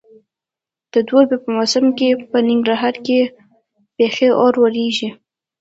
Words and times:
د 0.93 0.95
دوبي 1.07 1.37
په 1.43 1.49
موسم 1.55 1.85
کې 1.97 2.09
په 2.31 2.37
ننګرهار 2.47 2.95
کې 3.05 3.19
بیخي 3.97 4.29
اور 4.41 4.53
ورېږي. 4.61 5.09